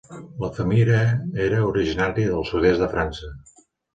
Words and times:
La 0.43 0.47
família 0.53 1.01
era 1.49 1.59
originària 1.73 2.31
del 2.31 2.47
sud-est 2.53 2.83
de 2.87 2.91
França. 2.97 3.33